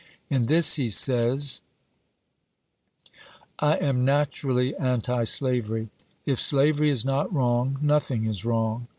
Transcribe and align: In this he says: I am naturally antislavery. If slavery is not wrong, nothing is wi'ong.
In 0.31 0.47
this 0.47 0.77
he 0.77 0.89
says: 0.89 1.61
I 3.59 3.75
am 3.75 4.03
naturally 4.03 4.75
antislavery. 4.79 5.89
If 6.25 6.39
slavery 6.39 6.89
is 6.89 7.05
not 7.05 7.31
wrong, 7.31 7.77
nothing 7.83 8.25
is 8.25 8.41
wi'ong. 8.41 8.87